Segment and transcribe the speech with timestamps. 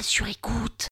[0.00, 0.88] Sur écoute.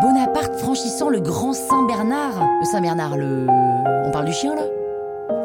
[0.00, 2.46] Bonaparte franchissant le grand Saint-Bernard.
[2.60, 3.46] Le Saint-Bernard, le...
[4.06, 4.62] On parle du chien là?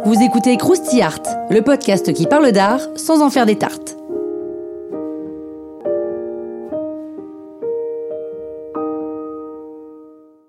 [0.05, 3.98] Vous écoutez Krusty Art, le podcast qui parle d'art sans en faire des tartes.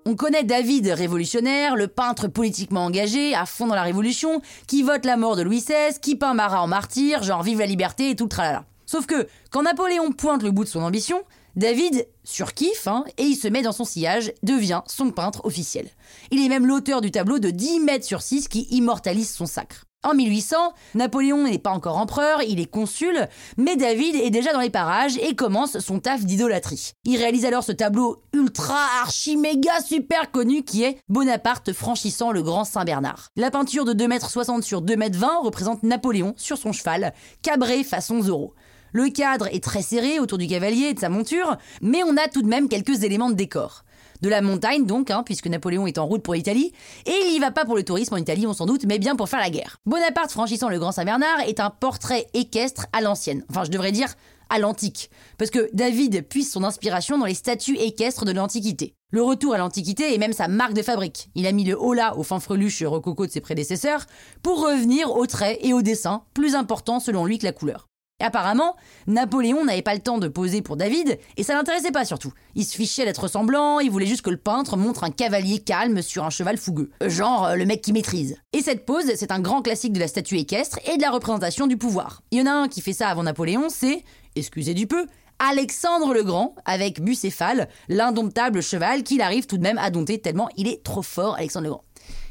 [0.05, 5.05] On connaît David révolutionnaire, le peintre politiquement engagé, à fond dans la révolution, qui vote
[5.05, 8.15] la mort de Louis XVI, qui peint Marat en martyr, genre vive la liberté et
[8.15, 8.65] tout le tralala.
[8.89, 11.21] Sauf que, quand Napoléon pointe le bout de son ambition,
[11.55, 15.87] David surkiffe hein, et il se met dans son sillage, devient son peintre officiel.
[16.31, 19.85] Il est même l'auteur du tableau de 10 mètres sur 6 qui immortalise son sacre.
[20.01, 20.55] En 1800,
[20.95, 25.17] Napoléon n'est pas encore empereur, il est consul, mais David est déjà dans les parages
[25.17, 26.93] et commence son taf d'idolâtrie.
[27.05, 32.41] Il réalise alors ce tableau ultra archi méga super connu qui est Bonaparte franchissant le
[32.41, 33.27] grand Saint-Bernard.
[33.35, 38.23] La peinture de 2,60 m sur 2,20 m représente Napoléon sur son cheval, cabré façon
[38.23, 38.55] Zorro.
[38.91, 42.27] Le cadre est très serré autour du cavalier et de sa monture, mais on a
[42.27, 43.83] tout de même quelques éléments de décor
[44.21, 46.73] de la montagne donc, hein, puisque Napoléon est en route pour l'Italie,
[47.05, 49.15] et il y va pas pour le tourisme en Italie, on s'en doute, mais bien
[49.15, 49.77] pour faire la guerre.
[49.85, 54.13] Bonaparte franchissant le Grand Saint-Bernard est un portrait équestre à l'ancienne, enfin je devrais dire
[54.49, 58.95] à l'antique, parce que David puise son inspiration dans les statues équestres de l'Antiquité.
[59.11, 61.29] Le retour à l'Antiquité est même sa marque de fabrique.
[61.35, 64.05] Il a mis le holà au fanfreluche rococo de ses prédécesseurs
[64.41, 67.88] pour revenir au trait et au dessin, plus important selon lui que la couleur.
[68.19, 68.75] Apparemment,
[69.07, 72.33] Napoléon n'avait pas le temps de poser pour David, et ça l'intéressait pas surtout.
[72.55, 76.01] Il se fichait d'être ressemblant, il voulait juste que le peintre montre un cavalier calme
[76.01, 76.91] sur un cheval fougueux.
[77.05, 78.37] Genre euh, le mec qui maîtrise.
[78.53, 81.67] Et cette pose, c'est un grand classique de la statue équestre et de la représentation
[81.67, 82.21] du pouvoir.
[82.31, 84.03] Il y en a un qui fait ça avant Napoléon, c'est,
[84.35, 85.05] excusez du peu,
[85.39, 90.49] Alexandre le Grand, avec Bucéphale, l'indomptable cheval qu'il arrive tout de même à dompter tellement
[90.57, 91.83] il est trop fort, Alexandre le Grand.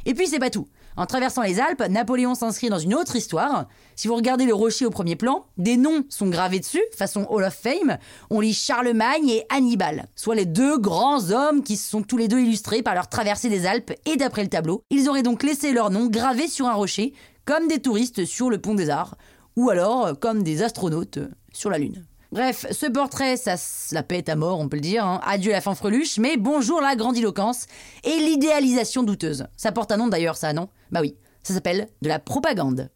[0.09, 0.67] Et puis c'est pas tout.
[0.97, 3.69] En traversant les Alpes, Napoléon s'inscrit dans une autre histoire.
[3.95, 7.45] Si vous regardez le rocher au premier plan, des noms sont gravés dessus, façon Hall
[7.45, 7.99] of Fame.
[8.31, 12.27] On lit Charlemagne et Hannibal, soit les deux grands hommes qui se sont tous les
[12.27, 14.83] deux illustrés par leur traversée des Alpes et d'après le tableau.
[14.89, 17.13] Ils auraient donc laissé leur nom gravé sur un rocher,
[17.45, 19.19] comme des touristes sur le pont des Arts,
[19.57, 21.19] ou alors comme des astronautes
[21.53, 22.03] sur la Lune.
[22.31, 25.05] Bref, ce portrait, ça se la pète à mort, on peut le dire.
[25.05, 25.21] Hein.
[25.25, 27.67] Adieu la fanfreluche, mais bonjour la grandiloquence
[28.05, 29.47] et l'idéalisation douteuse.
[29.57, 30.69] Ça porte un nom d'ailleurs, ça, non?
[30.91, 32.91] Bah oui, ça s'appelle de la propagande.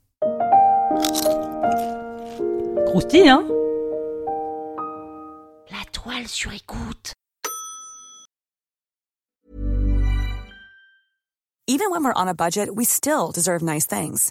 [2.87, 3.47] Croustille, hein?
[5.71, 7.15] La toile sur écoute.
[11.69, 14.31] Even when we're on a budget, we still deserve nice things.